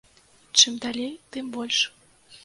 [0.59, 1.77] Чым далей, тым больш.